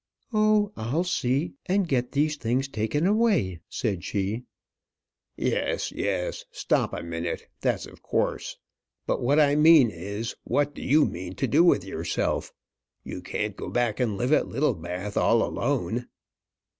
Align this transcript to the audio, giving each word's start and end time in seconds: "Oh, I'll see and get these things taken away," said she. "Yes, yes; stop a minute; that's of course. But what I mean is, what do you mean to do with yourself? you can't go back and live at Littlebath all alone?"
"Oh, 0.33 0.71
I'll 0.75 1.03
see 1.03 1.53
and 1.67 1.87
get 1.87 2.13
these 2.13 2.35
things 2.35 2.67
taken 2.67 3.05
away," 3.05 3.59
said 3.69 4.03
she. 4.03 4.45
"Yes, 5.37 5.91
yes; 5.91 6.43
stop 6.51 6.91
a 6.93 7.03
minute; 7.03 7.49
that's 7.59 7.85
of 7.85 8.01
course. 8.01 8.57
But 9.05 9.21
what 9.21 9.39
I 9.39 9.55
mean 9.55 9.91
is, 9.91 10.33
what 10.43 10.73
do 10.73 10.81
you 10.81 11.05
mean 11.05 11.35
to 11.35 11.45
do 11.47 11.63
with 11.63 11.83
yourself? 11.85 12.51
you 13.03 13.21
can't 13.21 13.55
go 13.55 13.69
back 13.69 13.99
and 13.99 14.17
live 14.17 14.33
at 14.33 14.47
Littlebath 14.47 15.17
all 15.17 15.43
alone?" 15.43 16.07